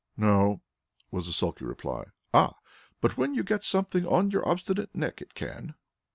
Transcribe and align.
"No," 0.17 0.61
was 1.11 1.27
the 1.27 1.31
sulky 1.31 1.63
reply. 1.63 2.05
"Ah, 2.33 2.55
but 3.01 3.17
when 3.17 3.35
you 3.35 3.43
get 3.43 3.63
something 3.63 4.03
on 4.07 4.31
your 4.31 4.49
obstinate 4.49 4.95
neck 4.95 5.21
it 5.21 5.35
can. 5.35 5.75